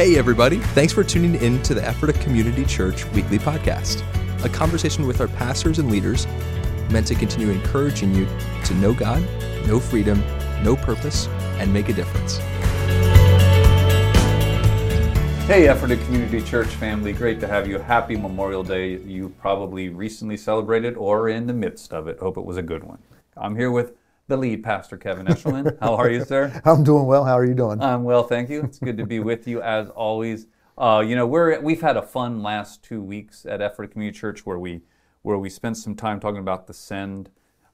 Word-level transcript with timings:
Hey, 0.00 0.16
everybody. 0.16 0.56
Thanks 0.72 0.94
for 0.94 1.04
tuning 1.04 1.34
in 1.42 1.62
to 1.62 1.74
the 1.74 1.86
Ephrata 1.86 2.18
Community 2.20 2.64
Church 2.64 3.04
weekly 3.08 3.38
podcast, 3.38 4.02
a 4.42 4.48
conversation 4.48 5.06
with 5.06 5.20
our 5.20 5.28
pastors 5.28 5.78
and 5.78 5.90
leaders 5.90 6.26
meant 6.90 7.06
to 7.08 7.14
continue 7.14 7.50
encouraging 7.50 8.14
you 8.14 8.26
to 8.64 8.74
know 8.76 8.94
God, 8.94 9.22
know 9.66 9.78
freedom, 9.78 10.18
know 10.64 10.74
purpose, 10.74 11.26
and 11.58 11.70
make 11.70 11.90
a 11.90 11.92
difference. 11.92 12.38
Hey, 15.46 15.68
Ephrata 15.68 15.98
Community 16.06 16.40
Church 16.40 16.68
family, 16.68 17.12
great 17.12 17.38
to 17.40 17.46
have 17.46 17.68
you. 17.68 17.78
Happy 17.78 18.16
Memorial 18.16 18.62
Day. 18.62 18.96
You 19.00 19.28
probably 19.38 19.90
recently 19.90 20.38
celebrated 20.38 20.96
or 20.96 21.28
in 21.28 21.46
the 21.46 21.52
midst 21.52 21.92
of 21.92 22.08
it. 22.08 22.18
Hope 22.20 22.38
it 22.38 22.44
was 22.46 22.56
a 22.56 22.62
good 22.62 22.84
one. 22.84 23.00
I'm 23.36 23.54
here 23.54 23.70
with 23.70 23.99
the 24.30 24.36
lead 24.36 24.62
pastor, 24.62 24.96
Kevin 24.96 25.26
Eshleman. 25.26 25.76
How 25.80 25.94
are 25.96 26.08
you, 26.08 26.24
sir? 26.24 26.62
I'm 26.64 26.82
doing 26.82 27.04
well. 27.04 27.24
How 27.24 27.36
are 27.36 27.44
you 27.44 27.52
doing? 27.52 27.82
I'm 27.82 28.04
well, 28.04 28.22
thank 28.22 28.48
you. 28.48 28.62
It's 28.62 28.78
good 28.78 28.96
to 28.96 29.04
be 29.04 29.20
with 29.20 29.46
you 29.46 29.60
as 29.60 29.90
always. 29.90 30.46
Uh, 30.78 31.04
you 31.06 31.14
know, 31.16 31.26
we're 31.26 31.60
we've 31.60 31.82
had 31.82 31.98
a 31.98 32.02
fun 32.02 32.42
last 32.42 32.82
two 32.82 33.02
weeks 33.02 33.44
at 33.44 33.60
Ephrata 33.60 33.92
Community 33.92 34.18
Church 34.18 34.46
where 34.46 34.58
we 34.58 34.80
where 35.22 35.36
we 35.36 35.50
spent 35.50 35.76
some 35.76 35.94
time 35.94 36.20
talking 36.20 36.38
about 36.38 36.66
the 36.66 36.72
send. 36.72 37.28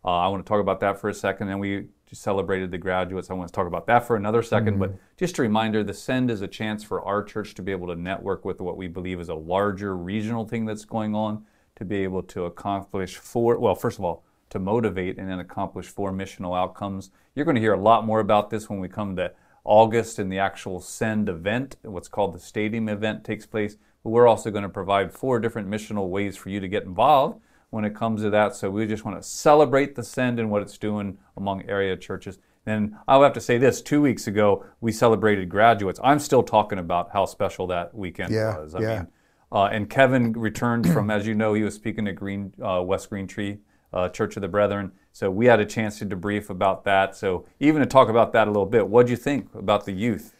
Uh, 0.05 0.09
I 0.09 0.29
want 0.29 0.45
to 0.45 0.48
talk 0.48 0.60
about 0.60 0.80
that 0.80 0.98
for 1.01 1.09
a 1.09 1.15
second, 1.15 1.48
and 1.51 1.60
we 1.60 1.87
just 2.06 2.23
celebrated 2.23 2.70
the 2.70 2.79
graduates. 2.79 3.30
I 3.30 3.34
want 3.34 3.48
to 3.48 3.54
talk 3.54 3.66
about 3.66 3.87
that 3.87 4.07
for 4.07 4.16
another 4.16 4.41
2nd 4.41 4.68
mm-hmm. 4.68 4.79
But 4.79 4.95
just 5.16 5.38
a 5.38 5.43
reminder, 5.43 5.82
the 5.82 5.95
send 5.95 6.30
is 6.30 6.43
a 6.43 6.48
chance 6.48 6.84
for 6.84 7.02
our 7.02 7.24
church 7.24 7.54
to 7.54 7.62
be 7.62 7.73
able 7.73 7.88
to 7.88 7.96
network 7.96 8.45
with 8.45 8.60
what 8.60 8.77
we 8.77 8.87
believe 8.87 9.18
is 9.18 9.29
a 9.29 9.34
larger 9.34 9.96
regional 9.96 10.46
thing 10.46 10.65
that's 10.65 10.84
going 10.84 11.16
on, 11.16 11.45
to 11.74 11.84
be 11.84 12.04
able 12.04 12.23
to 12.23 12.45
accomplish 12.45 13.16
for 13.16 13.59
Well, 13.59 13.74
first 13.74 13.98
of 13.98 14.04
all, 14.04 14.24
to 14.50 14.59
motivate 14.59 15.18
and 15.18 15.28
then 15.28 15.41
accomplish 15.41 15.86
four 15.86 16.12
missional 16.12 16.56
outcomes. 16.56 17.10
You're 17.34 17.45
going 17.45 17.56
to 17.56 17.60
hear 17.60 17.74
a 17.74 17.80
lot 17.80 18.04
more 18.04 18.20
about 18.20 18.50
this 18.50 18.70
when 18.70 18.80
we 18.80 18.88
come 18.88 19.16
to 19.16 19.32
August 19.64 20.18
and 20.18 20.30
the 20.30 20.38
actual 20.38 20.80
Send 20.80 21.28
event, 21.28 21.77
what's 21.82 22.09
called 22.09 22.34
the 22.34 22.38
Stadium 22.38 22.88
event 22.88 23.24
takes 23.24 23.46
place. 23.46 23.77
But 24.02 24.10
we're 24.10 24.29
also 24.29 24.51
going 24.51 24.62
to 24.62 24.68
provide 24.68 25.12
four 25.12 25.40
different 25.40 25.68
missional 25.68 26.09
ways 26.09 26.37
for 26.37 26.51
you 26.51 26.60
to 26.60 26.68
get 26.68 26.84
involved 26.84 27.40
when 27.71 27.84
it 27.84 27.95
comes 27.95 28.23
to 28.23 28.30
that. 28.30 28.54
So 28.54 28.71
we 28.71 28.87
just 28.87 29.04
want 29.04 29.21
to 29.21 29.29
celebrate 29.29 29.96
the 29.96 30.04
Send 30.04 30.38
and 30.38 30.51
what 30.51 30.62
it's 30.62 30.78
doing 30.78 31.18
among 31.37 31.68
area 31.68 31.96
churches. 31.96 32.38
And 32.65 32.95
I'll 33.06 33.23
have 33.23 33.32
to 33.34 33.40
say 33.40 33.59
this: 33.59 33.80
two 33.80 34.01
weeks 34.01 34.26
ago, 34.26 34.65
we 34.80 34.93
celebrated 34.93 35.49
graduates. 35.49 36.01
I'm 36.02 36.18
still 36.18 36.43
talking 36.43 36.78
about 36.78 37.10
how 37.12 37.26
special 37.26 37.66
that 37.68 37.95
weekend 37.95 38.32
yeah, 38.32 38.59
was. 38.59 38.74
I 38.74 38.80
yeah. 38.80 38.96
mean, 38.96 39.09
uh, 39.52 39.65
and 39.66 39.88
Kevin 39.88 40.32
returned 40.32 40.93
from, 40.93 41.10
as 41.10 41.26
you 41.26 41.34
know, 41.34 41.54
he 41.54 41.62
was 41.62 41.74
speaking 41.74 42.09
at 42.09 42.16
Green 42.16 42.52
uh, 42.60 42.82
West 42.82 43.09
Green 43.09 43.26
Tree 43.28 43.59
uh, 43.92 44.09
Church 44.09 44.37
of 44.37 44.42
the 44.42 44.48
Brethren. 44.48 44.92
So 45.12 45.30
we 45.30 45.46
had 45.46 45.60
a 45.60 45.65
chance 45.65 45.98
to 45.98 46.06
debrief 46.06 46.51
about 46.51 46.84
that. 46.84 47.16
So 47.16 47.46
even 47.60 47.80
to 47.80 47.87
talk 47.87 48.09
about 48.09 48.32
that 48.32 48.48
a 48.48 48.51
little 48.51 48.66
bit, 48.66 48.88
what 48.88 49.06
do 49.06 49.12
you 49.12 49.16
think 49.16 49.54
about 49.54 49.87
the 49.87 49.93
youth? 49.93 50.34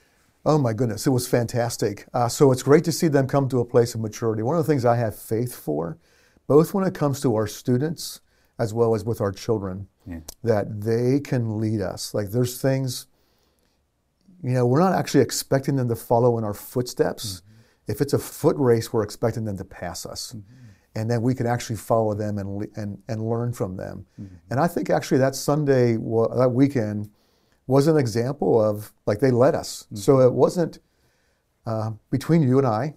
Oh 0.45 0.59
my 0.59 0.73
goodness, 0.73 1.07
it 1.07 1.11
was 1.11 1.27
fantastic. 1.27 2.07
Uh, 2.15 2.29
so 2.29 2.53
it's 2.53 2.63
great 2.63 2.85
to 2.85 2.93
see 2.93 3.09
them 3.09 3.27
come 3.27 3.49
to 3.49 3.61
a 3.61 3.65
place 3.65 3.95
of 3.95 4.01
maturity. 4.01 4.43
One 4.43 4.57
of 4.57 4.65
the 4.65 4.71
things 4.71 4.85
I 4.85 4.97
have 4.97 5.17
faith 5.17 5.57
for, 5.57 5.99
both 6.47 6.73
when 6.73 6.87
it 6.87 6.95
comes 6.95 7.21
to 7.23 7.35
our 7.35 7.47
students 7.47 8.21
as 8.59 8.73
well 8.73 8.95
as 8.95 9.05
with 9.05 9.21
our 9.21 9.33
children, 9.33 9.89
yeah. 10.07 10.21
that 10.43 10.81
they 10.81 11.21
can 11.21 11.61
lead 11.61 11.81
us. 11.81 12.15
Like 12.15 12.31
there's 12.31 12.61
things, 12.61 13.07
you 14.43 14.53
know, 14.53 14.67
we're 14.67 14.81
not 14.81 14.95
actually 14.95 15.23
expecting 15.23 15.77
them 15.77 15.89
to 15.89 15.97
follow 15.97 16.39
in 16.39 16.45
our 16.45 16.55
footsteps. 16.55 17.27
Mm-hmm. 17.27 17.93
If 17.93 18.01
it's 18.01 18.13
a 18.13 18.19
foot 18.19 18.57
race, 18.57 18.93
we're 18.93 19.03
expecting 19.03 19.45
them 19.45 19.59
to 19.59 19.65
pass 19.65 20.07
us. 20.07 20.35
Mm-hmm 20.37 20.67
and 20.97 21.09
then 21.11 21.23
we 21.23 21.35
can 21.35 21.47
actually 21.47 21.77
follow 21.77 22.15
them 22.15 22.39
and, 22.39 22.67
and, 22.75 22.99
and 23.07 23.29
learn 23.29 23.53
from 23.53 23.77
them. 23.77 24.07
Mm-hmm. 24.19 24.35
And 24.51 24.59
I 24.59 24.67
think 24.67 24.89
actually 24.89 25.19
that 25.19 25.37
Sunday, 25.37 25.93
that 25.93 26.51
weekend, 26.53 27.11
was 27.67 27.87
an 27.87 27.99
example 27.99 28.63
of 28.63 28.93
like 29.05 29.21
they 29.21 29.31
led 29.31 29.55
us. 29.55 29.85
Mm-hmm. 29.85 29.97
So 29.97 30.21
it 30.21 30.33
wasn't 30.33 30.79
uh, 31.67 31.91
between 32.11 32.43
you 32.43 32.57
and 32.59 32.67
I 32.67 32.95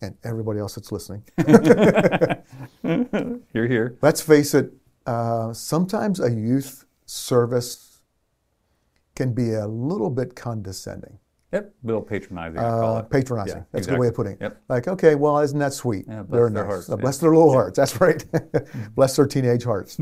and 0.00 0.16
everybody 0.24 0.58
else 0.58 0.74
that's 0.74 0.90
listening. 0.90 1.22
You're 3.54 3.68
here. 3.68 3.96
Let's 4.02 4.20
face 4.20 4.52
it, 4.52 4.72
uh, 5.06 5.52
sometimes 5.52 6.18
a 6.18 6.30
youth 6.30 6.86
service 7.06 8.00
can 9.14 9.32
be 9.32 9.52
a 9.52 9.68
little 9.68 10.10
bit 10.10 10.34
condescending. 10.34 11.18
Yep, 11.52 11.74
a 11.84 11.86
little 11.86 12.00
patronizing. 12.00 12.58
Uh, 12.58 13.02
patronizing. 13.02 13.58
Yeah, 13.58 13.64
That's 13.72 13.86
exactly. 13.86 13.92
a 13.92 13.96
good 13.96 14.00
way 14.00 14.08
of 14.08 14.14
putting 14.14 14.32
it. 14.32 14.38
Yep. 14.40 14.62
Like, 14.70 14.88
okay, 14.88 15.14
well, 15.14 15.38
isn't 15.40 15.58
that 15.58 15.74
sweet? 15.74 16.06
Yeah, 16.08 16.22
bless 16.22 16.30
They're 16.30 16.50
their 16.50 16.64
nice. 16.64 16.72
hearts. 16.72 16.90
Uh, 16.90 16.96
bless 16.96 17.18
their 17.18 17.30
little 17.30 17.48
yeah. 17.48 17.54
hearts. 17.54 17.76
That's 17.76 18.00
right. 18.00 18.24
bless 18.94 19.16
their 19.16 19.26
teenage 19.26 19.64
hearts. 19.64 19.98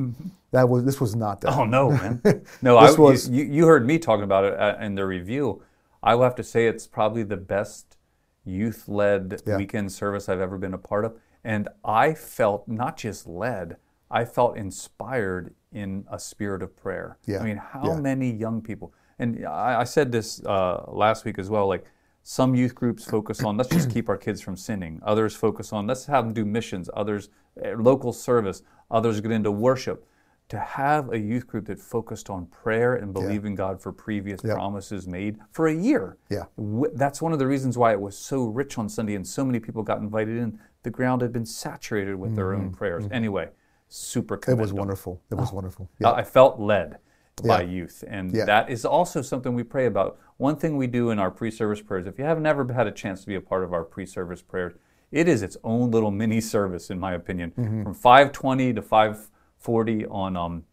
that 0.53 0.69
was. 0.69 0.84
This 0.84 1.00
was 1.00 1.16
not 1.16 1.41
that. 1.41 1.53
Oh 1.53 1.65
no, 1.65 1.91
man. 1.91 2.22
No, 2.62 2.81
this 2.81 2.97
I, 2.97 3.00
was. 3.00 3.28
You, 3.28 3.44
you, 3.44 3.66
heard 3.66 3.84
me 3.84 3.99
talking 3.99 4.22
about 4.22 4.44
it 4.44 4.59
uh, 4.59 4.77
in 4.81 4.94
the 4.94 5.05
review. 5.05 5.62
I 6.03 6.15
will 6.15 6.22
have 6.22 6.37
to 6.37 6.44
say 6.44 6.66
it's 6.66 6.87
probably 6.87 7.25
the 7.25 7.37
best 7.37 7.97
youth-led 8.44 9.43
yeah. 9.44 9.56
weekend 9.56 9.93
service 9.93 10.28
I've 10.28 10.41
ever 10.41 10.56
been 10.56 10.72
a 10.72 10.78
part 10.78 11.05
of, 11.05 11.19
and 11.43 11.69
I 11.84 12.15
felt 12.15 12.69
not 12.69 12.97
just 12.97 13.27
led. 13.27 13.77
I 14.10 14.25
felt 14.25 14.56
inspired 14.56 15.55
in 15.72 16.05
a 16.10 16.19
spirit 16.19 16.62
of 16.62 16.77
prayer. 16.77 17.19
Yeah. 17.27 17.41
I 17.41 17.44
mean, 17.44 17.56
how 17.56 17.94
many 17.94 18.31
young 18.31 18.60
people? 18.60 18.93
And 19.21 19.47
I, 19.47 19.81
I 19.81 19.85
said 19.85 20.11
this 20.11 20.43
uh, 20.45 20.85
last 20.89 21.25
week 21.25 21.39
as 21.39 21.49
well. 21.49 21.69
Like 21.69 21.85
some 22.23 22.55
youth 22.55 22.75
groups 22.75 23.05
focus 23.05 23.43
on 23.45 23.57
let's 23.57 23.71
just 23.71 23.91
keep 23.91 24.09
our 24.09 24.17
kids 24.17 24.41
from 24.41 24.57
sinning. 24.57 25.01
Others 25.05 25.37
focus 25.37 25.73
on 25.73 25.87
let's 25.87 26.07
have 26.07 26.25
them 26.25 26.33
do 26.33 26.45
missions. 26.45 26.91
Others 26.95 27.29
uh, 27.65 27.71
local 27.77 28.13
service. 28.13 28.63
Others 28.91 29.21
get 29.21 29.31
into 29.31 29.51
worship. 29.51 30.07
To 30.49 30.59
have 30.59 31.13
a 31.13 31.19
youth 31.19 31.47
group 31.47 31.67
that 31.67 31.79
focused 31.79 32.29
on 32.29 32.47
prayer 32.47 32.97
and 32.97 33.13
believing 33.13 33.53
yeah. 33.53 33.59
God 33.59 33.81
for 33.81 33.93
previous 33.93 34.41
yep. 34.43 34.57
promises 34.57 35.07
made 35.07 35.39
for 35.53 35.69
a 35.69 35.73
year. 35.73 36.17
Yeah, 36.29 36.47
that's 36.95 37.23
one 37.23 37.33
of 37.33 37.39
the 37.39 37.47
reasons 37.47 37.79
why 37.79 37.93
it 37.93 38.01
was 38.01 38.19
so 38.19 38.47
rich 38.47 38.77
on 38.77 38.89
Sunday 38.89 39.15
and 39.15 39.25
so 39.25 39.45
many 39.45 39.61
people 39.61 39.85
got 39.85 39.99
invited 39.99 40.39
in. 40.39 40.59
The 40.83 40.91
ground 40.91 41.23
had 41.23 41.33
been 41.33 41.47
saturated 41.47 42.17
with 42.17 42.31
mm-hmm. 42.31 42.37
their 42.37 42.55
own 42.55 42.65
mm-hmm. 42.65 42.75
prayers. 42.75 43.05
Mm-hmm. 43.05 43.15
Anyway, 43.15 43.49
super. 43.89 44.41
It 44.49 44.59
was 44.59 44.73
wonderful. 44.73 45.23
It 45.31 45.37
was 45.37 45.51
oh, 45.53 45.55
wonderful. 45.55 45.89
Yeah. 46.01 46.11
I 46.11 46.25
felt 46.25 46.59
led 46.59 46.99
by 47.49 47.62
youth. 47.62 48.05
And 48.06 48.34
yeah. 48.34 48.45
that 48.45 48.71
is 48.71 48.84
also 48.84 49.23
something 49.23 49.55
we 49.55 49.62
pray 49.62 49.87
about. 49.87 50.19
One 50.37 50.56
thing 50.56 50.77
we 50.77 50.87
do 50.87 51.11
in 51.11 51.19
our 51.19 51.31
pre 51.31 51.51
service 51.51 51.81
prayers, 51.81 52.06
if 52.06 52.19
you 52.19 52.25
have 52.25 52.41
never 52.41 52.71
had 52.73 52.87
a 52.87 52.93
chance 52.93 53.21
to 53.23 53.27
be 53.27 53.34
a 53.34 53.41
part 53.41 53.65
of 53.65 53.73
our 53.73 53.84
pre 53.84 54.06
service 54.06 54.43
prayers, 54.43 54.75
it 55.11 55.28
is 55.28 55.43
its 55.43 55.56
own 55.65 55.91
little 55.91 56.11
mini 56.11 56.41
service, 56.41 56.91
in 56.91 56.99
my 56.99 57.12
opinion, 57.12 57.53
mm-hmm. 57.53 57.83
from 57.83 57.95
520 57.95 58.75
to 58.75 58.83
540 58.83 60.06
on. 60.06 60.37
Um, 60.37 60.65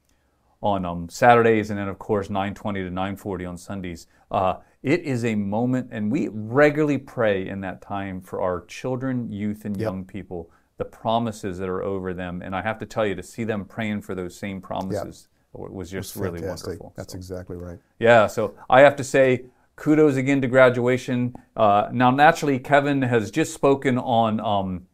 on 0.60 0.86
um, 0.86 1.08
Saturdays, 1.08 1.70
and 1.70 1.78
then 1.78 1.88
of 1.88 2.00
course 2.00 2.30
9:20 2.30 2.56
to 2.86 2.90
9:40 2.90 3.50
on 3.50 3.58
Sundays. 3.58 4.08
Uh, 4.32 4.56
it 4.82 5.02
is 5.02 5.24
a 5.24 5.36
moment, 5.36 5.90
and 5.92 6.12
we 6.12 6.30
regularly 6.30 6.98
pray 6.98 7.48
in 7.48 7.62
that 7.62 7.82
time 7.82 8.22
for 8.22 8.42
our 8.42 8.66
children, 8.66 9.32
youth, 9.32 9.66
and 9.66 9.78
yep. 9.78 9.84
young 9.84 10.06
people, 10.06 10.50
the 10.78 10.86
promises 10.86 11.58
that 11.60 11.70
are 11.70 11.84
over 11.84 12.14
them. 12.14 12.42
And 12.42 12.56
I 12.56 12.62
have 12.62 12.80
to 12.80 12.86
tell 12.86 13.06
you, 13.06 13.16
to 13.16 13.24
see 13.24 13.44
them 13.44 13.66
praying 13.66 14.02
for 14.02 14.16
those 14.16 14.36
same 14.36 14.62
promises 14.62 15.28
was 15.58 15.90
just 15.90 16.16
really 16.16 16.42
wonderful. 16.42 16.94
That's 16.96 17.14
so, 17.14 17.18
exactly 17.18 17.58
right. 17.58 17.80
Yeah, 18.00 18.28
so 18.28 18.56
I 18.70 18.82
have 18.82 18.96
to 18.98 19.04
say 19.04 19.46
kudos 19.76 20.16
again 20.16 20.42
to 20.42 20.48
graduation. 20.48 21.34
Uh, 21.56 21.88
now, 21.92 22.12
naturally, 22.12 22.60
Kevin 22.60 23.02
has 23.04 23.32
just 23.32 23.54
spoken 23.54 23.98
on 23.98 24.40
um, 24.40 24.88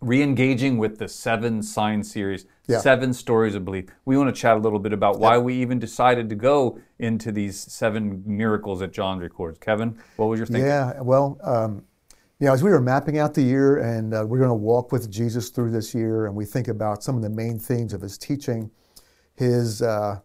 re-engaging 0.00 0.76
with 0.76 0.98
the 0.98 1.08
Seven 1.08 1.62
Sign 1.62 2.02
series, 2.02 2.46
yeah. 2.66 2.80
Seven 2.80 3.14
Stories 3.14 3.54
of 3.54 3.64
Belief. 3.64 3.86
We 4.04 4.16
want 4.18 4.34
to 4.34 4.38
chat 4.38 4.56
a 4.56 4.60
little 4.60 4.78
bit 4.78 4.92
about 4.92 5.18
why 5.18 5.38
we 5.38 5.54
even 5.54 5.78
decided 5.78 6.28
to 6.28 6.34
go 6.34 6.78
into 6.98 7.32
these 7.32 7.58
seven 7.58 8.22
miracles 8.26 8.80
that 8.80 8.92
John 8.92 9.18
records. 9.18 9.58
Kevin, 9.58 9.98
what 10.16 10.26
was 10.26 10.38
your 10.38 10.46
thinking? 10.46 10.66
Yeah, 10.66 11.00
well, 11.00 11.38
um, 11.42 11.84
you 12.40 12.46
know, 12.46 12.52
as 12.52 12.62
we 12.62 12.70
were 12.70 12.80
mapping 12.80 13.18
out 13.18 13.32
the 13.32 13.42
year 13.42 13.78
and 13.78 14.12
uh, 14.12 14.24
we're 14.26 14.38
going 14.38 14.50
to 14.50 14.54
walk 14.54 14.92
with 14.92 15.10
Jesus 15.10 15.50
through 15.50 15.70
this 15.70 15.94
year, 15.94 16.26
and 16.26 16.34
we 16.34 16.44
think 16.44 16.68
about 16.68 17.02
some 17.02 17.16
of 17.16 17.22
the 17.22 17.30
main 17.30 17.58
themes 17.58 17.92
of 17.92 18.00
his 18.00 18.18
teaching– 18.18 18.70
his 19.34 19.82
uh, 19.82 20.20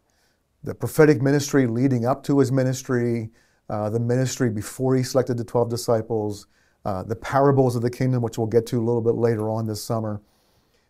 the 0.63 0.75
prophetic 0.75 1.21
ministry 1.21 1.67
leading 1.67 2.05
up 2.05 2.23
to 2.23 2.39
his 2.39 2.51
ministry, 2.51 3.29
uh, 3.69 3.89
the 3.89 3.99
ministry 3.99 4.49
before 4.49 4.95
he 4.95 5.03
selected 5.03 5.37
the 5.37 5.43
12 5.43 5.69
disciples, 5.69 6.47
uh, 6.85 7.03
the 7.03 7.15
parables 7.15 7.75
of 7.75 7.81
the 7.81 7.89
kingdom, 7.89 8.21
which 8.21 8.37
we'll 8.37 8.47
get 8.47 8.65
to 8.67 8.77
a 8.77 8.83
little 8.83 9.01
bit 9.01 9.15
later 9.15 9.49
on 9.49 9.67
this 9.67 9.81
summer. 9.81 10.21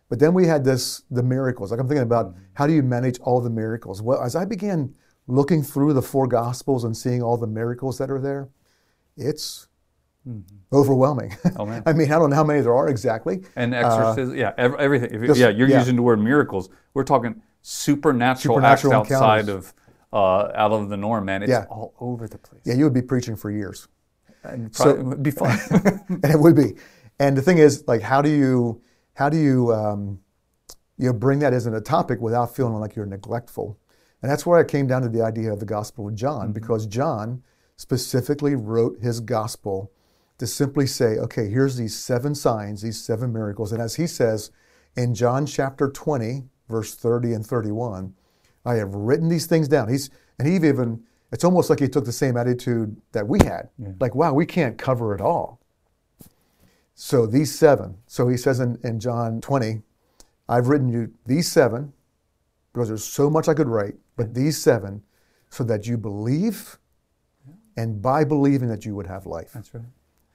But 0.08 0.18
then 0.18 0.34
we 0.34 0.46
had 0.46 0.64
this 0.64 1.02
the 1.10 1.22
miracles. 1.22 1.70
Like 1.70 1.80
I'm 1.80 1.86
thinking 1.86 2.02
about 2.02 2.34
how 2.54 2.66
do 2.66 2.72
you 2.72 2.82
manage 2.82 3.18
all 3.20 3.40
the 3.40 3.50
miracles? 3.50 4.02
Well, 4.02 4.20
as 4.22 4.34
I 4.34 4.44
began 4.44 4.94
looking 5.28 5.62
through 5.62 5.92
the 5.92 6.02
four 6.02 6.26
gospels 6.26 6.82
and 6.84 6.96
seeing 6.96 7.22
all 7.22 7.36
the 7.36 7.46
miracles 7.46 7.98
that 7.98 8.10
are 8.10 8.20
there, 8.20 8.48
it's 9.16 9.68
Mm-hmm. 10.28 10.76
Overwhelming. 10.76 11.36
Oh, 11.56 11.64
man. 11.64 11.82
I 11.86 11.92
mean, 11.92 12.12
I 12.12 12.18
don't 12.18 12.30
know 12.30 12.36
how 12.36 12.44
many 12.44 12.60
there 12.60 12.74
are 12.74 12.88
exactly. 12.88 13.42
And 13.56 13.74
exorcism, 13.74 14.34
uh, 14.34 14.38
yeah, 14.38 14.52
everything. 14.58 15.14
If, 15.14 15.26
just, 15.26 15.40
yeah, 15.40 15.48
you're 15.48 15.68
yeah. 15.68 15.78
using 15.78 15.96
the 15.96 16.02
word 16.02 16.20
miracles. 16.20 16.68
We're 16.92 17.04
talking 17.04 17.40
supernatural, 17.62 18.56
supernatural 18.56 18.94
acts 18.94 19.12
outside 19.12 19.48
of 19.48 19.74
uh, 20.12 20.50
out 20.54 20.72
of 20.72 20.88
the 20.88 20.96
norm, 20.96 21.24
man. 21.24 21.42
It's 21.42 21.50
yeah. 21.50 21.66
all 21.70 21.94
over 22.00 22.26
the 22.26 22.38
place. 22.38 22.62
Yeah, 22.64 22.74
you 22.74 22.84
would 22.84 22.94
be 22.94 23.02
preaching 23.02 23.36
for 23.36 23.50
years. 23.50 23.88
And 24.42 24.74
so, 24.74 24.90
it 24.90 25.04
would 25.04 25.22
be 25.22 25.30
fun. 25.30 25.58
and 26.08 26.24
it 26.24 26.40
would 26.40 26.56
be. 26.56 26.74
And 27.18 27.36
the 27.36 27.42
thing 27.42 27.58
is, 27.58 27.84
like, 27.86 28.00
how 28.00 28.22
do 28.22 28.30
you 28.30 28.80
how 29.14 29.28
do 29.28 29.36
you 29.36 29.72
um, 29.72 30.20
you 30.96 31.06
know 31.06 31.12
bring 31.12 31.40
that 31.40 31.52
as 31.52 31.66
a 31.66 31.80
topic 31.80 32.20
without 32.20 32.54
feeling 32.54 32.74
like 32.74 32.96
you're 32.96 33.06
neglectful? 33.06 33.78
And 34.22 34.30
that's 34.30 34.44
where 34.44 34.58
I 34.58 34.64
came 34.64 34.86
down 34.86 35.02
to 35.02 35.08
the 35.08 35.22
idea 35.22 35.52
of 35.52 35.60
the 35.60 35.66
Gospel 35.66 36.08
of 36.08 36.14
John, 36.14 36.44
mm-hmm. 36.46 36.52
because 36.52 36.86
John 36.86 37.42
specifically 37.76 38.54
wrote 38.54 39.00
his 39.00 39.20
gospel 39.20 39.90
to 40.36 40.46
simply 40.46 40.86
say, 40.86 41.16
okay, 41.16 41.48
here's 41.48 41.76
these 41.76 41.96
seven 41.96 42.34
signs, 42.34 42.82
these 42.82 43.02
seven 43.02 43.32
miracles. 43.32 43.72
And 43.72 43.80
as 43.80 43.96
he 43.96 44.06
says 44.06 44.50
in 44.96 45.14
John 45.14 45.46
chapter 45.46 45.90
20, 45.90 46.44
verse 46.70 46.94
30 46.94 47.34
and 47.34 47.46
31, 47.46 48.14
I 48.64 48.74
have 48.74 48.94
written 48.94 49.28
these 49.28 49.46
things 49.46 49.68
down. 49.68 49.88
He's 49.88 50.10
and 50.38 50.48
he 50.48 50.54
even 50.54 51.02
it's 51.32 51.44
almost 51.44 51.70
like 51.70 51.78
he 51.78 51.88
took 51.88 52.04
the 52.04 52.12
same 52.12 52.36
attitude 52.36 52.96
that 53.12 53.26
we 53.28 53.38
had. 53.44 53.68
Yeah. 53.78 53.92
Like, 54.00 54.14
wow, 54.14 54.32
we 54.32 54.46
can't 54.46 54.76
cover 54.76 55.14
it 55.14 55.20
all. 55.20 55.60
So 56.94 57.26
these 57.26 57.56
seven. 57.56 57.98
So 58.06 58.28
he 58.28 58.36
says 58.36 58.60
in, 58.60 58.78
in 58.82 59.00
John 59.00 59.40
20, 59.40 59.82
I've 60.48 60.68
written 60.68 60.88
you 60.88 61.12
these 61.26 61.50
seven, 61.50 61.92
because 62.72 62.88
there's 62.88 63.04
so 63.04 63.30
much 63.30 63.48
I 63.48 63.54
could 63.54 63.68
write, 63.68 63.94
but 64.16 64.34
these 64.34 64.60
seven, 64.60 65.02
so 65.48 65.64
that 65.64 65.86
you 65.86 65.96
believe, 65.96 66.78
and 67.76 68.02
by 68.02 68.24
believing 68.24 68.68
that 68.68 68.84
you 68.84 68.94
would 68.94 69.06
have 69.06 69.26
life. 69.26 69.52
That's 69.54 69.72
right. 69.72 69.84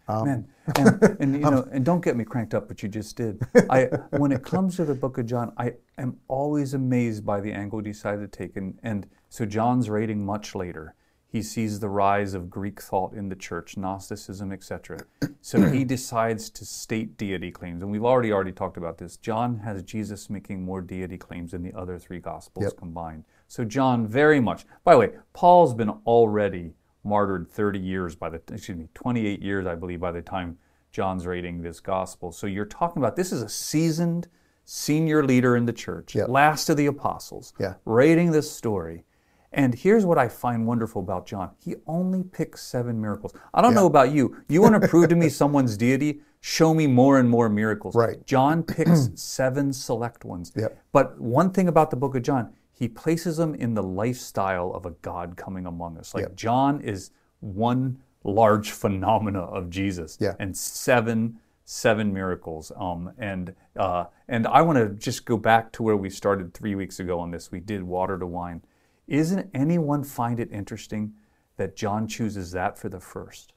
Um, 0.08 0.26
Man, 0.26 0.48
and, 0.76 1.18
and, 1.20 1.34
you 1.34 1.40
know, 1.52 1.68
and 1.72 1.84
don't 1.84 2.04
get 2.04 2.16
me 2.16 2.24
cranked 2.24 2.54
up, 2.54 2.68
but 2.68 2.84
you 2.84 2.90
just 2.90 3.16
did. 3.18 3.42
I, 3.70 3.86
when 4.12 4.32
it 4.32 4.44
comes 4.44 4.76
to 4.76 4.86
the 4.86 4.94
Book 4.94 5.18
of 5.18 5.26
John, 5.26 5.54
I 5.58 5.74
am 5.98 6.18
always 6.28 6.74
amazed 6.74 7.26
by 7.26 7.42
the 7.42 7.52
angle 7.52 7.80
he 7.80 7.92
decided 7.92 8.32
to 8.32 8.38
take. 8.38 8.56
And, 8.56 8.78
and 8.84 9.08
so 9.30 9.46
John's 9.46 9.90
writing 9.90 10.26
much 10.26 10.56
later. 10.56 10.96
He 11.28 11.42
sees 11.42 11.82
the 11.82 11.90
rise 11.90 12.34
of 12.34 12.50
Greek 12.50 12.82
thought 12.82 13.14
in 13.14 13.28
the 13.28 13.36
church, 13.36 13.76
Gnosticism, 13.76 14.54
etc. 14.54 15.00
So 15.42 15.62
he 15.70 15.84
decides 15.96 16.50
to 16.52 16.66
state 16.66 17.18
deity 17.18 17.52
claims, 17.52 17.84
and 17.84 17.92
we've 17.92 18.06
already 18.06 18.32
already 18.32 18.54
talked 18.54 18.78
about 18.78 18.98
this. 18.98 19.18
John 19.18 19.58
has 19.58 19.84
Jesus 19.84 20.30
making 20.30 20.64
more 20.64 20.80
deity 20.80 21.18
claims 21.18 21.52
than 21.52 21.62
the 21.62 21.74
other 21.74 22.00
three 22.00 22.20
gospels 22.20 22.64
yep. 22.64 22.78
combined. 22.78 23.26
So 23.50 23.66
John 23.66 24.08
very 24.08 24.40
much. 24.40 24.66
By 24.86 24.94
the 24.94 25.00
way, 25.00 25.12
Paul's 25.34 25.74
been 25.74 25.90
already 26.06 26.74
martyred 27.06 27.50
30 27.50 27.80
years 27.80 28.16
by 28.16 28.30
the 28.30 28.42
excuse 28.52 28.78
me 28.78 28.90
28 28.94 29.42
years 29.42 29.66
I 29.66 29.76
believe 29.76 30.00
by 30.00 30.12
the 30.12 30.22
time 30.22 30.58
John's 30.96 31.28
writing 31.28 31.62
this 31.62 31.82
gospel. 31.82 32.32
So 32.32 32.48
you're 32.48 32.66
talking 32.66 33.02
about 33.02 33.18
this 33.18 33.34
is 33.34 33.42
a 33.42 33.50
seasoned 33.50 34.30
senior 34.64 35.26
leader 35.26 35.58
in 35.58 35.66
the 35.66 35.74
church, 35.74 36.16
yep. 36.16 36.30
last 36.30 36.70
of 36.70 36.78
the 36.78 36.86
apostles, 36.86 37.54
yeah. 37.60 37.74
writing 37.84 38.32
this 38.32 38.50
story. 38.50 39.04
And 39.52 39.76
here's 39.76 40.06
what 40.06 40.18
I 40.18 40.30
find 40.30 40.66
wonderful 40.66 41.02
about 41.02 41.28
John. 41.28 41.52
He 41.60 41.76
only 41.86 42.24
picks 42.24 42.62
seven 42.62 43.00
miracles. 43.02 43.34
I 43.54 43.62
don't 43.62 43.72
yeah. 43.72 43.82
know 43.82 43.86
about 43.88 44.12
you. 44.12 44.38
You 44.48 44.62
want 44.62 44.82
to 44.82 44.88
prove 44.88 45.10
to 45.10 45.16
me 45.16 45.28
someone's 45.28 45.76
deity? 45.76 46.22
Show 46.40 46.74
me 46.74 46.88
more 46.88 47.20
and 47.20 47.30
more 47.30 47.50
miracles. 47.50 47.94
Right. 47.94 48.26
John 48.26 48.64
picks 48.64 49.10
seven 49.16 49.74
select 49.74 50.24
ones. 50.24 50.54
Yep. 50.56 50.82
But 50.94 51.20
one 51.20 51.52
thing 51.52 51.68
about 51.68 51.90
the 51.90 51.98
book 51.98 52.16
of 52.16 52.24
John, 52.24 52.54
he 52.78 52.90
places 52.90 53.38
them 53.38 53.56
in 53.56 53.74
the 53.74 53.82
lifestyle 53.82 54.72
of 54.74 54.86
a 54.86 54.92
God 54.92 55.38
coming 55.38 55.66
among 55.66 55.98
us. 55.98 56.14
Like 56.14 56.24
yep. 56.24 56.36
John 56.36 56.82
is 56.82 57.12
one 57.40 58.02
large 58.26 58.72
phenomena 58.72 59.40
of 59.40 59.70
Jesus, 59.70 60.18
yeah. 60.20 60.34
and 60.40 60.56
seven 60.56 61.40
seven 61.64 62.14
miracles. 62.14 62.72
Um, 62.76 63.14
and 63.18 63.56
uh, 63.78 64.06
and 64.28 64.46
I 64.46 64.62
want 64.62 64.78
to 64.78 64.90
just 64.90 65.26
go 65.26 65.38
back 65.38 65.72
to 65.74 65.84
where 65.84 65.96
we 65.96 66.10
started 66.10 66.54
three 66.54 66.76
weeks 66.76 67.00
ago 67.00 67.18
on 67.20 67.32
this. 67.32 67.50
We 67.50 67.62
did 67.62 67.82
water 67.82 68.20
to 68.20 68.28
wine. 68.28 68.62
Isn't 69.08 69.50
anyone 69.54 70.04
find 70.04 70.40
it 70.40 70.52
interesting 70.52 71.14
that 71.56 71.78
John 71.78 72.08
chooses 72.10 72.52
that 72.52 72.78
for 72.78 72.90
the 72.90 73.00
first? 73.00 73.54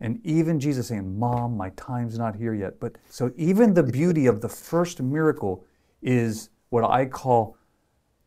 And 0.00 0.20
even 0.22 0.60
Jesus 0.60 0.88
saying, 0.88 1.18
"Mom, 1.18 1.56
my 1.56 1.70
time's 1.70 2.18
not 2.18 2.36
here 2.36 2.54
yet." 2.54 2.78
But 2.78 2.98
so 3.08 3.32
even 3.36 3.72
the 3.72 3.82
beauty 3.82 4.26
of 4.26 4.42
the 4.42 4.50
first 4.50 5.00
miracle 5.00 5.64
is 6.02 6.50
what 6.68 6.84
I 6.84 7.06
call 7.06 7.56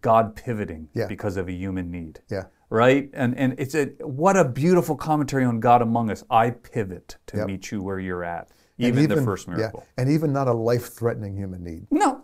God 0.03 0.35
pivoting 0.35 0.89
yeah. 0.93 1.07
because 1.07 1.37
of 1.37 1.47
a 1.47 1.51
human 1.51 1.89
need. 1.89 2.19
Yeah. 2.29 2.43
Right? 2.69 3.09
And 3.13 3.35
and 3.37 3.55
it's 3.57 3.73
a 3.73 3.85
what 4.01 4.37
a 4.37 4.45
beautiful 4.45 4.95
commentary 4.95 5.45
on 5.45 5.59
God 5.59 5.81
among 5.81 6.11
us. 6.11 6.23
I 6.29 6.51
pivot 6.51 7.17
to 7.27 7.37
yep. 7.37 7.47
meet 7.47 7.71
you 7.71 7.81
where 7.81 7.99
you're 7.99 8.23
at. 8.23 8.49
Even, 8.79 9.03
even, 9.03 9.19
the 9.19 9.23
first 9.23 9.47
miracle. 9.47 9.83
Yeah. 9.85 10.01
And 10.01 10.11
even 10.11 10.33
not 10.33 10.47
a 10.47 10.53
life 10.53 10.93
threatening 10.93 11.37
human 11.37 11.63
need. 11.63 11.85
No. 11.91 12.23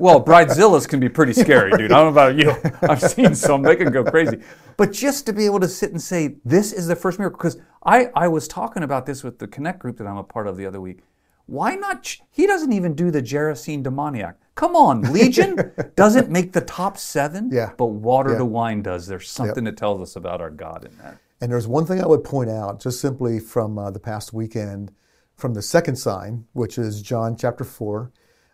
well, 0.00 0.22
bridezillas 0.22 0.88
can 0.88 0.98
be 0.98 1.08
pretty 1.08 1.32
scary, 1.44 1.70
dude. 1.70 1.92
I 1.92 2.02
don't 2.02 2.14
know 2.14 2.20
about 2.20 2.36
you. 2.36 2.52
I've 2.82 3.00
seen 3.00 3.32
some, 3.34 3.62
they 3.62 3.76
can 3.76 3.92
go 3.92 4.02
crazy. 4.02 4.40
But 4.76 4.92
just 4.92 5.24
to 5.26 5.32
be 5.32 5.46
able 5.46 5.60
to 5.60 5.68
sit 5.68 5.92
and 5.92 6.02
say, 6.02 6.36
this 6.44 6.72
is 6.72 6.88
the 6.88 6.96
first 6.96 7.20
miracle, 7.20 7.38
because 7.38 7.58
I, 7.84 8.08
I 8.16 8.26
was 8.26 8.48
talking 8.48 8.82
about 8.82 9.06
this 9.06 9.22
with 9.22 9.38
the 9.38 9.46
Connect 9.46 9.78
group 9.78 9.98
that 9.98 10.08
I'm 10.08 10.16
a 10.16 10.24
part 10.24 10.48
of 10.48 10.56
the 10.56 10.66
other 10.66 10.80
week. 10.80 10.98
Why 11.46 11.76
not? 11.76 12.02
Ch- 12.02 12.22
he 12.30 12.46
doesn't 12.46 12.72
even 12.72 12.94
do 12.94 13.10
the 13.10 13.22
Gerasene 13.22 13.82
demoniac. 13.82 14.36
Come 14.56 14.74
on, 14.74 15.02
Legion 15.12 15.72
doesn't 15.96 16.30
make 16.30 16.52
the 16.52 16.60
top 16.60 16.96
seven, 16.96 17.50
yeah. 17.52 17.72
but 17.76 17.86
Water 17.86 18.32
yeah. 18.32 18.38
to 18.38 18.44
Wine 18.44 18.82
does. 18.82 19.06
There's 19.06 19.28
something 19.28 19.64
yep. 19.64 19.74
that 19.74 19.78
tells 19.78 20.00
us 20.00 20.16
about 20.16 20.40
our 20.40 20.50
God 20.50 20.84
in 20.84 20.96
that. 20.98 21.18
And 21.40 21.52
there's 21.52 21.68
one 21.68 21.84
thing 21.84 22.02
I 22.02 22.06
would 22.06 22.24
point 22.24 22.50
out, 22.50 22.80
just 22.80 23.00
simply 23.00 23.38
from 23.38 23.78
uh, 23.78 23.90
the 23.90 24.00
past 24.00 24.32
weekend, 24.32 24.92
from 25.36 25.54
the 25.54 25.62
second 25.62 25.96
sign, 25.96 26.46
which 26.54 26.78
is 26.78 27.02
John 27.02 27.36
chapter 27.36 27.64
4, 27.64 28.10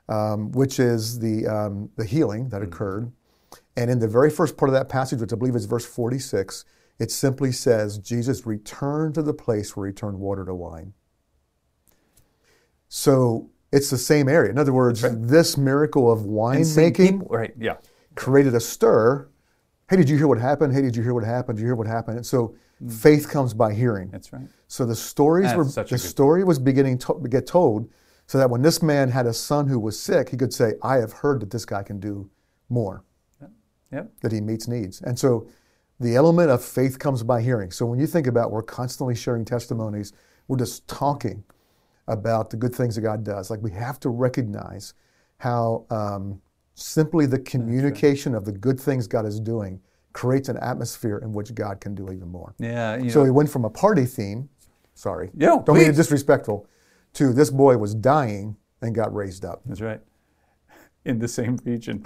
um, 0.08 0.50
which 0.50 0.80
is 0.80 1.20
the, 1.20 1.46
um, 1.46 1.90
the 1.96 2.04
healing 2.04 2.48
that 2.48 2.60
mm-hmm. 2.60 2.72
occurred. 2.72 3.12
And 3.76 3.90
in 3.90 4.00
the 4.00 4.08
very 4.08 4.30
first 4.30 4.56
part 4.56 4.68
of 4.68 4.74
that 4.74 4.88
passage, 4.88 5.20
which 5.20 5.32
I 5.32 5.36
believe 5.36 5.54
is 5.54 5.66
verse 5.66 5.86
46, 5.86 6.64
it 6.98 7.10
simply 7.10 7.52
says, 7.52 7.98
Jesus 7.98 8.46
returned 8.46 9.14
to 9.14 9.22
the 9.22 9.32
place 9.32 9.76
where 9.76 9.86
he 9.86 9.92
turned 9.92 10.18
water 10.18 10.44
to 10.44 10.54
wine. 10.54 10.92
So 12.94 13.48
it's 13.72 13.88
the 13.88 13.96
same 13.96 14.28
area. 14.28 14.50
In 14.50 14.58
other 14.58 14.74
words, 14.74 15.02
right. 15.02 15.14
this 15.18 15.56
miracle 15.56 16.12
of 16.12 16.20
winemaking 16.20 17.26
right, 17.30 17.54
yeah. 17.58 17.76
created 18.16 18.54
a 18.54 18.60
stir. 18.60 19.30
Hey, 19.88 19.96
did 19.96 20.10
you 20.10 20.18
hear 20.18 20.28
what 20.28 20.38
happened? 20.38 20.74
Hey, 20.74 20.82
did 20.82 20.94
you 20.94 21.02
hear 21.02 21.14
what 21.14 21.24
happened? 21.24 21.56
Did 21.56 21.62
you 21.62 21.68
hear 21.68 21.74
what 21.74 21.86
happened? 21.86 22.18
And 22.18 22.26
so 22.26 22.54
mm. 22.84 22.92
faith 22.92 23.30
comes 23.30 23.54
by 23.54 23.72
hearing. 23.72 24.10
That's 24.10 24.30
right. 24.30 24.46
So 24.68 24.84
the 24.84 24.94
stories 24.94 25.54
That's 25.54 25.56
were 25.56 25.84
the 25.84 25.96
story 25.96 26.44
was 26.44 26.58
beginning 26.58 26.98
to 26.98 27.18
get 27.30 27.46
told, 27.46 27.88
so 28.26 28.36
that 28.36 28.50
when 28.50 28.60
this 28.60 28.82
man 28.82 29.08
had 29.08 29.24
a 29.24 29.32
son 29.32 29.68
who 29.68 29.78
was 29.78 29.98
sick, 29.98 30.28
he 30.28 30.36
could 30.36 30.52
say, 30.52 30.74
"I 30.82 30.96
have 30.96 31.14
heard 31.14 31.40
that 31.40 31.50
this 31.50 31.64
guy 31.64 31.82
can 31.82 31.98
do 31.98 32.28
more." 32.68 33.04
Yep. 33.40 33.50
yep. 33.90 34.12
That 34.20 34.32
he 34.32 34.42
meets 34.42 34.68
needs, 34.68 35.00
and 35.00 35.18
so 35.18 35.48
the 35.98 36.14
element 36.14 36.50
of 36.50 36.62
faith 36.62 36.98
comes 36.98 37.22
by 37.22 37.40
hearing. 37.40 37.70
So 37.70 37.86
when 37.86 37.98
you 37.98 38.06
think 38.06 38.26
about, 38.26 38.50
we're 38.50 38.62
constantly 38.62 39.14
sharing 39.14 39.46
testimonies. 39.46 40.12
We're 40.46 40.58
just 40.58 40.86
talking 40.88 41.42
about 42.12 42.50
the 42.50 42.56
good 42.56 42.74
things 42.74 42.94
that 42.94 43.00
God 43.02 43.24
does. 43.24 43.50
Like 43.50 43.62
we 43.62 43.70
have 43.72 43.98
to 44.00 44.08
recognize 44.08 44.94
how 45.38 45.86
um, 45.90 46.40
simply 46.74 47.26
the 47.26 47.38
communication 47.38 48.32
right. 48.32 48.38
of 48.38 48.44
the 48.44 48.52
good 48.52 48.78
things 48.78 49.06
God 49.06 49.26
is 49.26 49.40
doing 49.40 49.80
creates 50.12 50.48
an 50.48 50.56
atmosphere 50.58 51.18
in 51.18 51.32
which 51.32 51.54
God 51.54 51.80
can 51.80 51.94
do 51.94 52.12
even 52.12 52.28
more. 52.28 52.54
Yeah. 52.58 52.98
so 53.08 53.20
know. 53.20 53.24
he 53.24 53.30
went 53.30 53.50
from 53.50 53.64
a 53.64 53.70
party 53.70 54.04
theme, 54.04 54.48
sorry, 54.94 55.30
yeah, 55.34 55.48
don't 55.48 55.64
please. 55.64 55.80
mean 55.80 55.90
it 55.90 55.96
disrespectful, 55.96 56.66
to 57.14 57.32
this 57.32 57.50
boy 57.50 57.76
was 57.76 57.94
dying 57.94 58.56
and 58.80 58.94
got 58.94 59.14
raised 59.14 59.44
up. 59.44 59.62
That's 59.66 59.80
right. 59.80 60.00
In 61.04 61.18
the 61.18 61.28
same 61.28 61.58
region. 61.64 62.04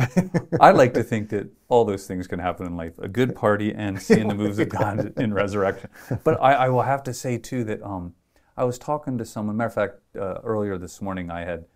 I 0.61 0.71
like 0.71 0.95
to 0.95 1.03
think 1.03 1.29
that 1.31 1.49
all 1.69 1.85
those 1.85 2.07
things 2.07 2.27
can 2.27 2.39
happen 2.39 2.67
in 2.67 2.77
life 2.79 2.95
a 2.99 3.09
good 3.09 3.35
party 3.37 3.75
and 3.75 4.01
seeing 4.01 4.29
the 4.29 4.35
moves 4.35 4.59
of 4.59 4.71
God 4.71 5.13
in 5.19 5.35
resurrection. 5.35 5.91
But 6.25 6.41
I, 6.41 6.55
I 6.55 6.69
will 6.71 6.81
have 6.81 7.03
to 7.03 7.13
say, 7.13 7.37
too, 7.37 7.63
that 7.65 7.83
um, 7.83 8.15
I 8.57 8.65
was 8.65 8.79
talking 8.79 9.19
to 9.19 9.25
someone. 9.25 9.57
Matter 9.57 9.69
of 9.69 9.75
fact, 9.75 10.01
uh, 10.17 10.41
earlier 10.43 10.79
this 10.79 11.03
morning, 11.03 11.31
I 11.31 11.41
had 11.45 11.67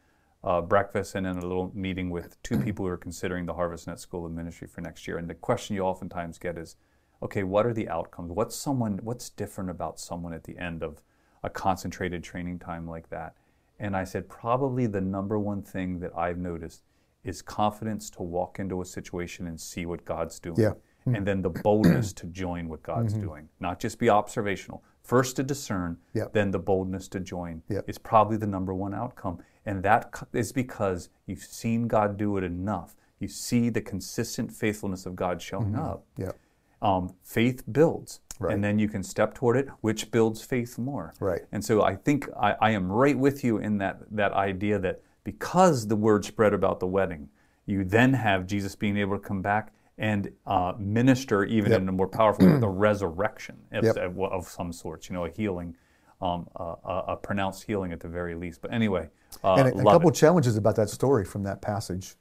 uh, 0.43 0.63
breakfast 0.63 1.15
and 1.15 1.27
then 1.27 1.37
a 1.37 1.43
little 1.43 1.71
meeting 1.75 2.09
with 2.11 2.43
two 2.43 2.59
people 2.65 2.87
who 2.87 2.93
are 2.93 2.97
considering 2.97 3.47
the 3.47 3.55
HarvestNet 3.55 3.99
School 3.99 4.25
of 4.25 4.33
Ministry 4.33 4.67
for 4.67 4.81
next 4.81 5.07
year. 5.07 5.19
And 5.19 5.29
the 5.29 5.35
question 5.35 5.77
you 5.77 5.83
oftentimes 5.83 6.39
get 6.39 6.57
is, 6.57 6.77
okay, 7.23 7.43
what 7.43 7.67
are 7.67 7.75
the 7.75 7.89
outcomes? 7.89 8.31
What's 8.33 8.57
someone? 8.57 8.99
What's 9.03 9.29
different 9.29 9.71
about 9.71 10.01
someone 10.01 10.33
at 10.33 10.45
the 10.45 10.57
end 10.57 10.83
of 10.83 11.03
a 11.43 11.51
concentrated 11.51 12.25
training 12.25 12.59
time 12.59 12.89
like 12.89 13.11
that? 13.11 13.35
And 13.79 13.97
I 13.97 14.05
said, 14.05 14.29
probably 14.29 14.87
the 14.87 15.01
number 15.01 15.39
one 15.39 15.63
thing 15.63 16.01
that 16.01 16.17
I've 16.17 16.39
noticed 16.39 16.83
is 17.25 17.43
confidence 17.43 18.09
to 18.11 18.23
walk 18.23 18.59
into 18.59 18.81
a 18.81 18.85
situation 18.85 19.47
and 19.47 19.61
see 19.61 19.85
what 19.85 20.05
God's 20.07 20.39
doing. 20.39 20.59
Yeah. 20.59 20.73
And 21.07 21.27
then 21.27 21.43
the 21.43 21.51
boldness 21.51 22.13
to 22.15 22.27
join 22.27 22.69
what 22.69 22.83
God's 22.83 23.15
mm-hmm. 23.15 23.23
doing, 23.23 23.49
not 23.59 23.81
just 23.81 23.99
be 23.99 24.09
observational, 24.09 24.83
First 25.11 25.35
to 25.35 25.43
discern, 25.43 25.97
yep. 26.15 26.33
then 26.35 26.53
the 26.53 26.61
boldness 26.61 27.09
to 27.09 27.19
join 27.19 27.63
yep. 27.69 27.85
is 27.89 27.99
probably 27.99 28.37
the 28.37 28.47
number 28.47 28.73
one 28.73 28.95
outcome. 28.95 29.41
And 29.67 29.83
that 29.83 30.23
is 30.33 30.53
because 30.53 31.09
you've 31.27 31.43
seen 31.43 31.89
God 31.89 32.17
do 32.17 32.37
it 32.37 32.45
enough. 32.45 32.95
You 33.19 33.27
see 33.27 33.71
the 33.71 33.81
consistent 33.81 34.53
faithfulness 34.53 35.07
of 35.07 35.17
God 35.17 35.43
showing 35.43 35.73
mm-hmm. 35.73 35.81
up. 35.81 36.05
Yep. 36.17 36.39
Um, 36.81 37.13
faith 37.25 37.65
builds. 37.73 38.21
Right. 38.39 38.55
And 38.55 38.63
then 38.63 38.79
you 38.79 38.89
can 38.89 39.03
step 39.03 39.35
toward 39.35 39.57
it, 39.57 39.67
which 39.81 40.13
builds 40.13 40.43
faith 40.43 40.79
more. 40.79 41.13
Right. 41.19 41.41
And 41.51 41.65
so 41.65 41.83
I 41.83 41.97
think 41.97 42.29
I, 42.41 42.55
I 42.61 42.71
am 42.71 42.93
right 42.93 43.19
with 43.19 43.43
you 43.43 43.59
in 43.59 43.79
that, 43.79 44.03
that 44.13 44.33
idea 44.35 44.79
that 44.79 45.03
because 45.25 45.89
the 45.89 45.97
word 45.97 46.25
spread 46.25 46.55
about 46.55 46.79
the 46.79 46.87
wedding, 46.87 47.31
you 47.67 47.83
then 47.83 48.13
have 48.13 48.47
Jesus 48.47 48.77
being 48.77 48.97
able 48.97 49.19
to 49.19 49.27
come 49.27 49.43
back 49.43 49.73
and 50.01 50.33
uh, 50.47 50.73
minister 50.79 51.45
even 51.45 51.71
yep. 51.71 51.83
in 51.83 51.89
a 51.89 51.93
more 51.93 52.09
powerful 52.09 52.47
way, 52.47 52.59
the 52.59 52.69
resurrection 52.89 53.57
of, 53.71 53.85
yep. 53.85 53.97
of, 53.97 54.49
some 54.49 54.73
sorts, 54.73 55.11
you 55.11 55.15
know, 55.15 55.27
a 55.27 55.31
healing, 55.31 55.77
um, 56.23 56.49
a, 56.57 57.03
a, 57.09 57.17
pronounced 57.17 57.65
healing 57.65 57.93
at 57.93 58.01
the 58.01 58.09
very 58.09 58.35
least. 58.35 58.63
But 58.63 58.73
anyway, 58.73 59.11
uh, 59.45 59.55
and 59.57 59.69
a, 59.69 59.79
a 59.79 59.85
couple 59.85 60.09
it. 60.09 60.15
challenges 60.15 60.57
about 60.57 60.75
that 60.77 60.89
story 60.89 61.27
from 61.27 61.43
that 61.43 61.61
passage 61.61 62.15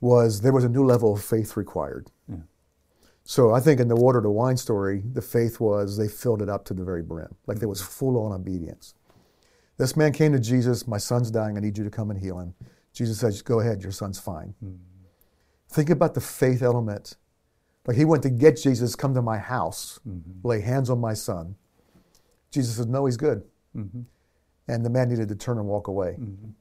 was 0.00 0.40
there 0.40 0.52
was 0.52 0.64
a 0.64 0.68
new 0.68 0.84
level 0.84 1.12
of 1.12 1.22
faith 1.22 1.58
required. 1.58 2.10
Yeah. 2.26 2.36
So 3.24 3.52
I 3.52 3.60
think 3.60 3.78
in 3.78 3.88
the 3.88 3.96
water 3.96 4.22
to 4.22 4.30
wine 4.30 4.56
story, 4.56 5.02
the 5.12 5.22
faith 5.22 5.60
was 5.60 5.98
they 5.98 6.08
filled 6.08 6.40
it 6.40 6.48
up 6.48 6.64
to 6.66 6.74
the 6.74 6.84
very 6.84 7.02
brim. 7.02 7.34
Like 7.46 7.58
there 7.58 7.68
was 7.68 7.82
full 7.82 8.18
on 8.18 8.32
obedience. 8.32 8.94
This 9.76 9.94
man 9.94 10.12
came 10.12 10.32
to 10.32 10.40
Jesus, 10.40 10.88
my 10.88 10.96
son's 10.96 11.30
dying, 11.30 11.58
I 11.58 11.60
need 11.60 11.76
you 11.76 11.84
to 11.84 11.90
come 11.90 12.10
and 12.10 12.18
heal 12.18 12.38
him. 12.40 12.54
Jesus 12.94 13.18
says, 13.18 13.42
Go 13.42 13.60
ahead, 13.60 13.82
your 13.82 13.92
son's 13.92 14.18
fine. 14.18 14.54
Mm-hmm. 14.64 14.95
Think 15.76 15.90
about 15.90 16.14
the 16.14 16.22
faith 16.22 16.62
element. 16.62 17.18
Like 17.86 17.98
he 17.98 18.06
went 18.06 18.22
to 18.22 18.30
get 18.30 18.56
Jesus, 18.56 18.96
come 18.96 19.12
to 19.12 19.20
my 19.20 19.36
house, 19.36 20.00
mm-hmm. 20.08 20.48
lay 20.48 20.62
hands 20.62 20.88
on 20.88 20.98
my 20.98 21.12
son. 21.12 21.54
Jesus 22.50 22.76
said, 22.76 22.88
No, 22.88 23.04
he's 23.04 23.18
good. 23.18 23.42
Mm-hmm. 23.76 24.00
And 24.68 24.86
the 24.86 24.88
man 24.88 25.10
needed 25.10 25.28
to 25.28 25.34
turn 25.34 25.58
and 25.58 25.66
walk 25.66 25.88
away. 25.88 26.16
Mm-hmm. 26.18 26.52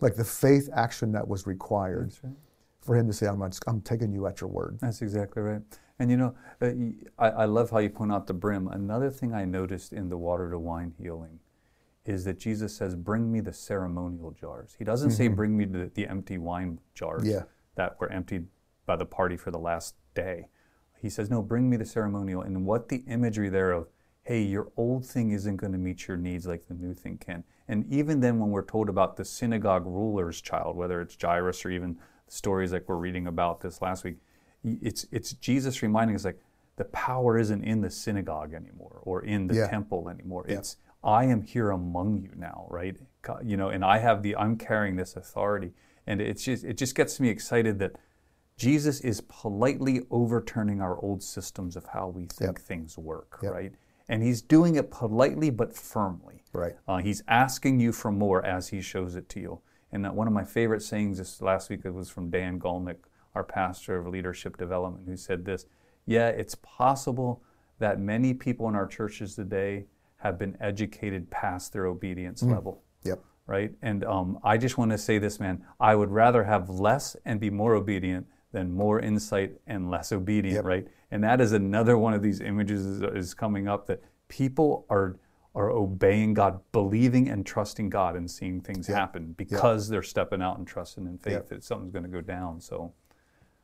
Like 0.00 0.16
the 0.16 0.24
faith 0.24 0.68
action 0.74 1.12
that 1.12 1.26
was 1.26 1.46
required 1.46 2.12
right. 2.22 2.34
for 2.82 2.94
him 2.94 3.06
to 3.06 3.12
say, 3.14 3.26
I'm, 3.26 3.40
I'm 3.66 3.80
taking 3.80 4.12
you 4.12 4.26
at 4.26 4.42
your 4.42 4.50
word. 4.50 4.76
That's 4.82 5.00
exactly 5.00 5.40
right. 5.40 5.62
And 5.98 6.10
you 6.10 6.18
know, 6.18 6.34
uh, 6.60 6.72
I, 7.18 7.30
I 7.30 7.44
love 7.46 7.70
how 7.70 7.78
you 7.78 7.88
point 7.88 8.12
out 8.12 8.26
the 8.26 8.34
brim. 8.34 8.68
Another 8.68 9.08
thing 9.08 9.32
I 9.32 9.46
noticed 9.46 9.94
in 9.94 10.10
the 10.10 10.18
water 10.18 10.50
to 10.50 10.58
wine 10.58 10.92
healing 10.98 11.40
is 12.04 12.26
that 12.26 12.38
Jesus 12.38 12.76
says, 12.76 12.94
Bring 12.94 13.32
me 13.32 13.40
the 13.40 13.54
ceremonial 13.54 14.32
jars. 14.32 14.76
He 14.78 14.84
doesn't 14.84 15.12
say, 15.12 15.24
mm-hmm. 15.24 15.36
Bring 15.36 15.56
me 15.56 15.64
the, 15.64 15.90
the 15.94 16.06
empty 16.06 16.36
wine 16.36 16.80
jars 16.94 17.26
yeah. 17.26 17.44
That 17.78 17.98
were 17.98 18.12
emptied 18.12 18.48
by 18.84 18.96
the 18.96 19.06
party 19.06 19.38
for 19.38 19.50
the 19.50 19.58
last 19.58 19.94
day. 20.14 20.48
He 21.00 21.08
says, 21.08 21.30
No, 21.30 21.40
bring 21.40 21.70
me 21.70 21.78
the 21.78 21.86
ceremonial. 21.86 22.42
And 22.42 22.66
what 22.66 22.88
the 22.88 23.04
imagery 23.06 23.48
there 23.48 23.72
of 23.72 23.88
hey, 24.24 24.42
your 24.42 24.70
old 24.76 25.06
thing 25.06 25.30
isn't 25.30 25.56
going 25.56 25.72
to 25.72 25.78
meet 25.78 26.06
your 26.06 26.18
needs 26.18 26.46
like 26.46 26.66
the 26.66 26.74
new 26.74 26.92
thing 26.92 27.16
can. 27.16 27.42
And 27.66 27.90
even 27.90 28.20
then, 28.20 28.38
when 28.38 28.50
we're 28.50 28.62
told 28.62 28.90
about 28.90 29.16
the 29.16 29.24
synagogue 29.24 29.86
ruler's 29.86 30.42
child, 30.42 30.76
whether 30.76 31.00
it's 31.00 31.16
Jairus 31.18 31.64
or 31.64 31.70
even 31.70 31.96
stories 32.26 32.70
like 32.70 32.86
we're 32.90 32.96
reading 32.96 33.26
about 33.26 33.62
this 33.62 33.80
last 33.80 34.04
week, 34.04 34.18
it's, 34.62 35.06
it's 35.10 35.32
Jesus 35.32 35.80
reminding 35.80 36.14
us 36.14 36.26
like 36.26 36.42
the 36.76 36.84
power 36.84 37.38
isn't 37.38 37.64
in 37.64 37.80
the 37.80 37.88
synagogue 37.88 38.52
anymore 38.52 39.00
or 39.02 39.24
in 39.24 39.46
the 39.46 39.54
yeah. 39.54 39.68
temple 39.68 40.10
anymore. 40.10 40.44
Yeah. 40.46 40.58
It's 40.58 40.76
I 41.02 41.24
am 41.24 41.40
here 41.40 41.70
among 41.70 42.18
you 42.18 42.32
now, 42.36 42.66
right? 42.68 42.96
You 43.42 43.56
know, 43.56 43.70
and 43.70 43.82
I 43.82 43.96
have 43.96 44.22
the 44.22 44.36
I'm 44.36 44.58
carrying 44.58 44.96
this 44.96 45.16
authority, 45.16 45.72
and 46.08 46.20
it's 46.20 46.44
just 46.44 46.64
it 46.64 46.76
just 46.76 46.94
gets 46.94 47.20
me 47.20 47.28
excited 47.28 47.78
that 47.78 47.92
Jesus 48.56 49.00
is 49.00 49.20
politely 49.20 50.00
overturning 50.10 50.80
our 50.80 50.98
old 51.00 51.22
systems 51.22 51.76
of 51.76 51.86
how 51.86 52.08
we 52.08 52.26
think 52.26 52.56
yep. 52.56 52.58
things 52.58 52.98
work, 52.98 53.38
yep. 53.42 53.52
right? 53.52 53.72
and 54.08 54.22
he's 54.22 54.40
doing 54.40 54.76
it 54.76 54.90
politely 54.90 55.50
but 55.50 55.74
firmly. 55.74 56.42
Right. 56.52 56.74
Uh, 56.86 56.98
he's 56.98 57.22
asking 57.28 57.80
you 57.80 57.92
for 57.92 58.10
more 58.10 58.44
as 58.44 58.68
he 58.68 58.80
shows 58.80 59.14
it 59.14 59.28
to 59.30 59.40
you. 59.40 59.60
And 59.92 60.06
uh, 60.06 60.10
one 60.10 60.26
of 60.26 60.32
my 60.32 60.44
favorite 60.44 60.82
sayings 60.82 61.18
this 61.18 61.42
last 61.42 61.70
week 61.70 61.80
it 61.84 61.92
was 61.92 62.08
from 62.08 62.30
Dan 62.30 62.58
Gulnick, 62.58 62.98
our 63.34 63.44
pastor 63.44 63.98
of 63.98 64.06
leadership 64.06 64.56
development, 64.56 65.06
who 65.06 65.16
said 65.16 65.44
this: 65.44 65.66
"Yeah, 66.06 66.28
it's 66.28 66.54
possible 66.56 67.42
that 67.78 68.00
many 68.00 68.34
people 68.34 68.68
in 68.68 68.74
our 68.74 68.86
churches 68.86 69.34
today 69.34 69.86
have 70.16 70.38
been 70.38 70.56
educated 70.60 71.30
past 71.30 71.72
their 71.72 71.86
obedience 71.86 72.42
mm. 72.42 72.52
level." 72.52 72.82
Yep. 73.04 73.22
Right. 73.48 73.72
And 73.82 74.04
um, 74.04 74.38
I 74.44 74.58
just 74.58 74.78
want 74.78 74.92
to 74.92 74.98
say 74.98 75.18
this, 75.18 75.40
man. 75.40 75.64
I 75.80 75.96
would 75.96 76.10
rather 76.10 76.44
have 76.44 76.68
less 76.68 77.16
and 77.24 77.40
be 77.40 77.50
more 77.50 77.74
obedient 77.74 78.26
than 78.52 78.72
more 78.72 79.00
insight 79.00 79.52
and 79.66 79.90
less 79.90 80.12
obedient. 80.12 80.56
Yep. 80.56 80.64
Right 80.64 80.88
and 81.10 81.24
that 81.24 81.40
is 81.40 81.52
another 81.52 81.96
one 81.96 82.14
of 82.14 82.22
these 82.22 82.40
images 82.40 82.84
is, 82.84 83.02
is 83.02 83.34
coming 83.34 83.68
up 83.68 83.86
that 83.86 84.02
people 84.28 84.86
are 84.90 85.16
are 85.54 85.70
obeying 85.70 86.34
God, 86.34 86.60
believing 86.70 87.28
and 87.28 87.44
trusting 87.44 87.88
God 87.88 88.14
and 88.14 88.30
seeing 88.30 88.60
things 88.60 88.86
happen 88.86 89.34
because 89.36 89.88
they're 89.88 90.04
stepping 90.04 90.40
out 90.40 90.58
and 90.58 90.66
trusting 90.68 91.04
in 91.06 91.18
faith 91.18 91.48
that 91.48 91.64
something's 91.64 91.90
going 91.90 92.04
to 92.04 92.10
go 92.10 92.20
down. 92.20 92.60
So 92.60 92.92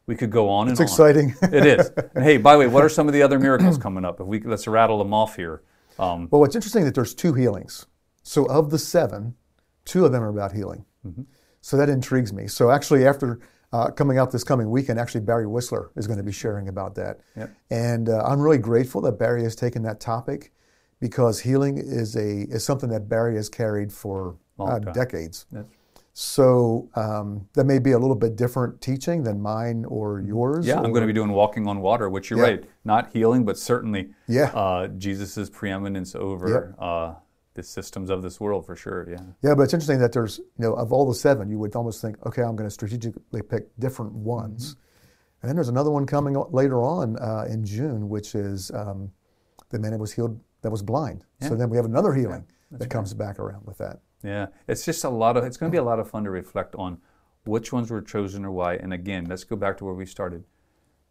we 0.06 0.16
could 0.16 0.30
go 0.30 0.48
on 0.48 0.68
it's 0.68 0.80
and 0.80 0.88
exciting. 0.88 1.36
on. 1.42 1.54
it 1.54 1.66
is. 1.66 1.90
And 2.14 2.24
hey, 2.24 2.38
by 2.38 2.54
the 2.54 2.60
way, 2.60 2.66
what 2.66 2.82
are 2.82 2.88
some 2.88 3.06
of 3.06 3.14
the 3.14 3.22
other 3.22 3.38
miracles 3.38 3.78
coming 3.78 4.04
up? 4.04 4.18
If 4.18 4.26
we 4.26 4.40
let's 4.40 4.66
rattle 4.66 4.98
them 4.98 5.14
off 5.14 5.36
here. 5.36 5.62
Um, 5.98 6.26
well, 6.32 6.40
what's 6.40 6.56
interesting 6.56 6.84
that 6.84 6.94
there's 6.94 7.14
two 7.14 7.34
healings. 7.34 7.86
So 8.24 8.46
of 8.46 8.70
the 8.70 8.78
seven, 8.78 9.36
two 9.84 10.04
of 10.04 10.12
them 10.12 10.22
are 10.22 10.28
about 10.28 10.52
healing. 10.52 10.84
Mm-hmm. 11.06 11.22
So 11.60 11.76
that 11.76 11.88
intrigues 11.88 12.32
me. 12.32 12.46
So 12.46 12.70
actually, 12.70 13.06
after 13.06 13.40
uh, 13.74 13.90
coming 13.90 14.18
out 14.18 14.30
this 14.30 14.44
coming 14.44 14.70
weekend. 14.70 15.00
Actually, 15.00 15.22
Barry 15.22 15.48
Whistler 15.48 15.90
is 15.96 16.06
going 16.06 16.18
to 16.18 16.22
be 16.22 16.30
sharing 16.30 16.68
about 16.68 16.94
that. 16.94 17.18
Yep. 17.36 17.56
And 17.70 18.08
uh, 18.08 18.22
I'm 18.24 18.40
really 18.40 18.58
grateful 18.58 19.00
that 19.00 19.18
Barry 19.18 19.42
has 19.42 19.56
taken 19.56 19.82
that 19.82 19.98
topic 19.98 20.52
because 21.00 21.40
healing 21.40 21.78
is 21.78 22.14
a 22.14 22.42
is 22.42 22.64
something 22.64 22.88
that 22.90 23.08
Barry 23.08 23.34
has 23.34 23.48
carried 23.48 23.92
for 23.92 24.36
uh, 24.60 24.78
decades. 24.78 25.46
That's 25.50 25.66
so 26.16 26.88
um, 26.94 27.48
that 27.54 27.64
may 27.64 27.80
be 27.80 27.90
a 27.90 27.98
little 27.98 28.14
bit 28.14 28.36
different 28.36 28.80
teaching 28.80 29.24
than 29.24 29.40
mine 29.40 29.84
or 29.86 30.18
mm-hmm. 30.18 30.28
yours. 30.28 30.66
Yeah, 30.66 30.74
or, 30.74 30.84
I'm 30.84 30.92
going 30.92 31.00
to 31.00 31.08
be 31.08 31.12
doing 31.12 31.32
walking 31.32 31.66
on 31.66 31.80
water, 31.80 32.08
which 32.08 32.30
you're 32.30 32.38
yeah. 32.38 32.44
right, 32.44 32.64
not 32.84 33.12
healing, 33.12 33.44
but 33.44 33.58
certainly 33.58 34.10
yeah. 34.28 34.52
uh, 34.54 34.86
Jesus' 34.86 35.50
preeminence 35.50 36.14
over 36.14 36.76
uh, 36.78 37.14
the 37.54 37.62
systems 37.62 38.10
of 38.10 38.22
this 38.22 38.40
world 38.40 38.66
for 38.66 38.76
sure. 38.76 39.08
Yeah. 39.08 39.20
Yeah, 39.42 39.54
but 39.54 39.62
it's 39.62 39.74
interesting 39.74 40.00
that 40.00 40.12
there's 40.12 40.38
you 40.38 40.44
know 40.58 40.74
of 40.74 40.92
all 40.92 41.06
the 41.06 41.14
seven, 41.14 41.48
you 41.48 41.58
would 41.58 41.74
almost 41.74 42.02
think, 42.02 42.16
okay, 42.26 42.42
I'm 42.42 42.56
going 42.56 42.68
to 42.68 42.74
strategically 42.74 43.42
pick 43.42 43.68
different 43.78 44.12
ones, 44.12 44.74
mm-hmm. 44.74 44.80
and 45.42 45.48
then 45.48 45.56
there's 45.56 45.68
another 45.68 45.90
one 45.90 46.06
coming 46.06 46.34
later 46.50 46.82
on 46.82 47.16
uh, 47.18 47.46
in 47.48 47.64
June, 47.64 48.08
which 48.08 48.34
is 48.34 48.70
um, 48.72 49.10
the 49.70 49.78
man 49.78 49.92
that 49.92 49.98
was 49.98 50.12
healed 50.12 50.38
that 50.62 50.70
was 50.70 50.82
blind. 50.82 51.24
Yeah. 51.40 51.48
So 51.48 51.54
then 51.56 51.70
we 51.70 51.76
have 51.76 51.86
another 51.86 52.12
healing 52.12 52.46
yeah, 52.70 52.78
that 52.78 52.90
comes 52.90 53.14
back 53.14 53.38
around 53.38 53.64
with 53.66 53.78
that. 53.78 54.00
Yeah, 54.22 54.46
it's 54.66 54.84
just 54.84 55.04
a 55.04 55.10
lot 55.10 55.36
of. 55.36 55.44
It's 55.44 55.56
going 55.56 55.70
to 55.70 55.74
be 55.74 55.78
a 55.78 55.84
lot 55.84 56.00
of 56.00 56.10
fun 56.10 56.24
to 56.24 56.30
reflect 56.30 56.74
on 56.74 56.98
which 57.44 57.72
ones 57.72 57.90
were 57.90 58.02
chosen 58.02 58.44
or 58.44 58.50
why. 58.50 58.74
And 58.74 58.92
again, 58.92 59.26
let's 59.26 59.44
go 59.44 59.56
back 59.56 59.76
to 59.78 59.84
where 59.84 59.94
we 59.94 60.06
started. 60.06 60.44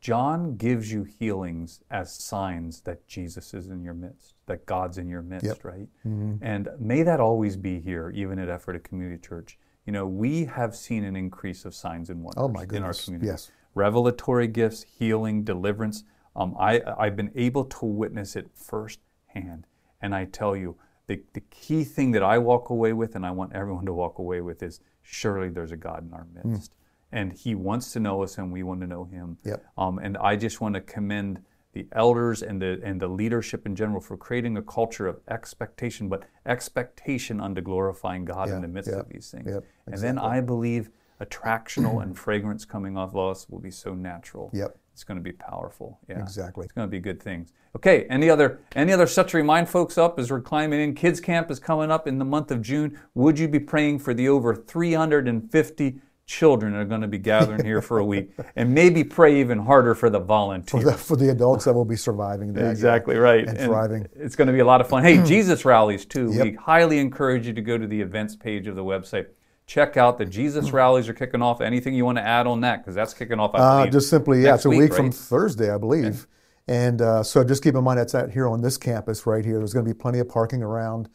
John 0.03 0.57
gives 0.57 0.91
you 0.91 1.05
healings 1.05 1.79
as 1.89 2.13
signs 2.13 2.81
that 2.81 3.07
Jesus 3.07 3.53
is 3.53 3.69
in 3.69 3.81
your 3.81 3.93
midst, 3.93 4.35
that 4.47 4.65
God's 4.65 4.97
in 4.97 5.07
your 5.07 5.21
midst, 5.21 5.45
yep. 5.45 5.63
right? 5.63 5.87
Mm-hmm. 6.05 6.43
And 6.43 6.67
may 6.77 7.03
that 7.03 7.21
always 7.21 7.55
be 7.55 7.79
here, 7.79 8.11
even 8.13 8.37
at 8.37 8.49
Ephrata 8.49 8.79
Community 8.79 9.17
Church. 9.25 9.57
You 9.85 9.93
know, 9.93 10.05
we 10.05 10.43
have 10.43 10.75
seen 10.75 11.05
an 11.05 11.15
increase 11.15 11.63
of 11.63 11.73
signs 11.73 12.09
and 12.09 12.21
wonders 12.21 12.35
oh 12.37 12.75
in 12.75 12.83
our 12.83 12.93
community. 12.93 13.27
Yes. 13.27 13.49
Revelatory 13.75 14.49
gifts, 14.49 14.83
healing, 14.83 15.45
deliverance. 15.45 16.03
Um, 16.35 16.53
I, 16.59 16.81
I've 16.99 17.15
been 17.15 17.31
able 17.33 17.63
to 17.63 17.85
witness 17.85 18.35
it 18.35 18.49
firsthand. 18.53 19.67
And 20.01 20.13
I 20.13 20.25
tell 20.25 20.53
you, 20.53 20.75
the, 21.07 21.23
the 21.31 21.41
key 21.49 21.85
thing 21.85 22.11
that 22.11 22.23
I 22.23 22.39
walk 22.39 22.69
away 22.69 22.91
with, 22.91 23.15
and 23.15 23.25
I 23.25 23.31
want 23.31 23.53
everyone 23.53 23.85
to 23.85 23.93
walk 23.93 24.19
away 24.19 24.41
with, 24.41 24.63
is 24.63 24.81
surely 25.01 25.47
there's 25.47 25.71
a 25.71 25.77
God 25.77 26.05
in 26.05 26.13
our 26.13 26.27
midst. 26.33 26.71
Mm 26.71 26.75
and 27.13 27.31
he 27.31 27.55
wants 27.55 27.93
to 27.93 27.99
know 27.99 28.23
us 28.23 28.37
and 28.37 28.51
we 28.51 28.63
want 28.63 28.81
to 28.81 28.87
know 28.87 29.05
him. 29.05 29.37
Yep. 29.45 29.63
Um, 29.77 29.99
and 29.99 30.17
I 30.17 30.35
just 30.35 30.59
want 30.59 30.75
to 30.75 30.81
commend 30.81 31.41
the 31.73 31.87
elders 31.93 32.43
and 32.43 32.61
the 32.61 32.79
and 32.83 33.01
the 33.01 33.07
leadership 33.07 33.65
in 33.65 33.75
general 33.75 34.01
for 34.01 34.17
creating 34.17 34.57
a 34.57 34.61
culture 34.61 35.07
of 35.07 35.19
expectation, 35.29 36.09
but 36.09 36.23
expectation 36.45 37.39
unto 37.39 37.61
glorifying 37.61 38.25
God 38.25 38.49
in 38.49 38.61
the 38.61 38.67
midst 38.67 38.91
of 38.91 39.07
these 39.09 39.31
things. 39.31 39.47
Exactly. 39.47 39.69
And 39.87 40.01
then 40.01 40.17
I 40.17 40.41
believe 40.41 40.89
attractional 41.21 42.03
and 42.03 42.17
fragrance 42.25 42.65
coming 42.65 42.97
off 42.97 43.11
of 43.11 43.31
us 43.31 43.47
will 43.49 43.59
be 43.59 43.71
so 43.71 43.93
natural. 43.93 44.51
Yep. 44.53 44.77
It's 44.91 45.03
going 45.03 45.17
to 45.17 45.23
be 45.23 45.31
powerful. 45.31 45.99
Yeah. 46.07 46.19
Exactly. 46.19 46.65
It's 46.65 46.73
going 46.73 46.87
to 46.87 46.91
be 46.91 46.99
good 46.99 47.21
things. 47.21 47.51
Okay, 47.75 48.05
any 48.07 48.29
other 48.29 48.59
any 48.75 48.93
other 48.93 49.07
stuff 49.07 49.27
to 49.27 49.37
remind 49.37 49.67
folks 49.67 49.97
up 49.97 50.19
as 50.19 50.29
we're 50.29 50.41
climbing 50.41 50.79
in? 50.79 50.93
Kids 50.93 51.19
Camp 51.19 51.49
is 51.49 51.59
coming 51.59 51.89
up 51.89 52.07
in 52.07 52.19
the 52.19 52.25
month 52.25 52.51
of 52.51 52.61
June. 52.61 52.99
Would 53.15 53.39
you 53.39 53.47
be 53.47 53.59
praying 53.59 53.99
for 53.99 54.13
the 54.13 54.29
over 54.29 54.55
350 54.55 55.99
children 56.25 56.73
are 56.73 56.85
going 56.85 57.01
to 57.01 57.07
be 57.07 57.17
gathering 57.17 57.65
here 57.65 57.81
for 57.81 57.99
a 57.99 58.05
week 58.05 58.31
and 58.55 58.73
maybe 58.73 59.03
pray 59.03 59.39
even 59.39 59.59
harder 59.59 59.93
for 59.93 60.09
the 60.09 60.19
volunteers. 60.19 60.83
For 60.83 60.91
the, 60.91 60.97
for 60.97 61.15
the 61.15 61.29
adults 61.29 61.65
that 61.65 61.73
will 61.73 61.85
be 61.85 61.95
surviving 61.95 62.53
that. 62.53 62.71
Exactly 62.71 63.17
right. 63.17 63.47
And, 63.47 63.57
and, 63.57 63.67
thriving. 63.67 64.07
It's 64.15 64.35
going 64.35 64.47
to 64.47 64.53
be 64.53 64.59
a 64.59 64.65
lot 64.65 64.81
of 64.81 64.87
fun. 64.87 65.03
Hey, 65.03 65.23
Jesus 65.25 65.65
rallies 65.65 66.05
too. 66.05 66.31
Yep. 66.33 66.43
We 66.43 66.53
highly 66.53 66.99
encourage 66.99 67.47
you 67.47 67.53
to 67.53 67.61
go 67.61 67.77
to 67.77 67.87
the 67.87 68.01
events 68.01 68.35
page 68.35 68.67
of 68.67 68.75
the 68.75 68.83
website. 68.83 69.27
Check 69.65 69.97
out 69.97 70.17
the 70.17 70.25
Jesus 70.25 70.71
rallies 70.73 71.09
are 71.09 71.13
kicking 71.13 71.41
off. 71.41 71.61
Anything 71.61 71.93
you 71.93 72.05
want 72.05 72.17
to 72.17 72.23
add 72.23 72.47
on 72.47 72.61
that? 72.61 72.77
Because 72.77 72.95
that's 72.95 73.13
kicking 73.13 73.39
off, 73.39 73.53
I 73.53 73.57
uh, 73.57 73.77
believe. 73.79 73.93
Just 73.93 74.09
simply, 74.09 74.43
yeah, 74.43 74.55
it's 74.55 74.65
a 74.65 74.69
week, 74.69 74.91
right? 74.91 74.93
from 74.93 75.11
Thursday, 75.11 75.73
I 75.73 75.77
believe. 75.77 76.27
And 76.67 77.01
uh, 77.01 77.23
so 77.23 77.43
just 77.43 77.61
keep 77.61 77.75
in 77.75 77.83
mind 77.83 77.99
that's 77.99 78.15
out 78.15 78.31
here 78.31 78.47
on 78.47 78.61
this 78.61 78.77
campus 78.77 79.25
right 79.27 79.43
here. 79.43 79.57
There's 79.57 79.73
going 79.73 79.85
to 79.85 79.93
be 79.93 79.97
plenty 79.97 80.19
of 80.19 80.29
parking 80.29 80.63
around. 80.63 81.09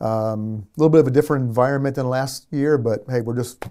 Um, 0.00 0.66
a 0.76 0.80
little 0.80 0.90
bit 0.90 1.00
of 1.00 1.06
a 1.06 1.10
different 1.10 1.46
environment 1.46 1.96
than 1.96 2.08
last 2.08 2.46
year, 2.50 2.78
but 2.78 3.04
hey, 3.08 3.20
we're 3.20 3.36
just 3.36 3.66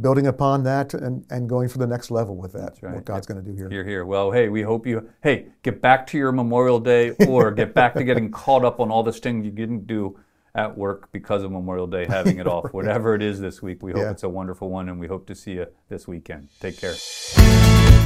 building 0.00 0.26
upon 0.26 0.64
that 0.64 0.94
and, 0.94 1.24
and 1.30 1.48
going 1.48 1.68
for 1.68 1.78
the 1.78 1.86
next 1.86 2.10
level 2.10 2.36
with 2.36 2.52
that. 2.52 2.78
Right. 2.80 2.94
What 2.94 3.04
God's 3.04 3.28
yep. 3.28 3.36
going 3.36 3.44
to 3.44 3.50
do 3.50 3.56
here. 3.56 3.70
You're 3.70 3.84
here. 3.84 4.04
Well, 4.04 4.30
hey, 4.30 4.48
we 4.48 4.62
hope 4.62 4.86
you 4.86 5.08
hey 5.22 5.46
get 5.62 5.80
back 5.80 6.06
to 6.08 6.18
your 6.18 6.32
Memorial 6.32 6.80
Day 6.80 7.10
or 7.26 7.50
get 7.52 7.74
back 7.74 7.94
to 7.94 8.04
getting 8.04 8.30
caught 8.30 8.64
up 8.64 8.80
on 8.80 8.90
all 8.90 9.02
this 9.02 9.18
things 9.18 9.44
you 9.44 9.50
didn't 9.50 9.86
do 9.86 10.18
at 10.54 10.76
work 10.76 11.10
because 11.12 11.42
of 11.42 11.52
Memorial 11.52 11.86
Day, 11.86 12.06
having 12.06 12.38
it 12.38 12.46
off. 12.48 12.64
right. 12.64 12.74
Whatever 12.74 13.14
it 13.14 13.22
is 13.22 13.40
this 13.40 13.62
week, 13.62 13.82
we 13.82 13.92
hope 13.92 14.00
yeah. 14.02 14.10
it's 14.10 14.24
a 14.24 14.28
wonderful 14.28 14.68
one, 14.68 14.88
and 14.88 14.98
we 14.98 15.06
hope 15.06 15.26
to 15.26 15.34
see 15.34 15.52
you 15.52 15.66
this 15.88 16.08
weekend. 16.08 16.48
Take 16.60 16.78
care. 16.78 16.94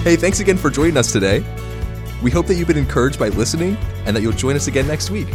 Hey, 0.02 0.16
thanks 0.16 0.40
again 0.40 0.58
for 0.58 0.70
joining 0.70 0.96
us 0.96 1.10
today. 1.10 1.42
We 2.22 2.30
hope 2.30 2.46
that 2.46 2.54
you've 2.54 2.68
been 2.68 2.76
encouraged 2.76 3.18
by 3.18 3.28
listening 3.28 3.76
and 4.06 4.14
that 4.14 4.22
you'll 4.22 4.32
join 4.32 4.56
us 4.56 4.66
again 4.66 4.86
next 4.86 5.10
week. 5.10 5.28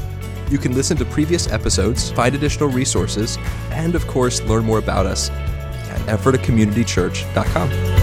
You 0.50 0.58
can 0.58 0.74
listen 0.74 0.98
to 0.98 1.06
previous 1.06 1.52
episodes, 1.52 2.12
find 2.12 2.34
additional 2.34 2.70
resources, 2.70 3.38
and 3.72 3.96
of 3.96 4.06
course, 4.08 4.42
learn 4.44 4.66
more 4.66 4.80
about 4.80 5.06
us 5.06 5.30
at 6.08 6.20
ephratacommunitychurch.com. 6.20 7.99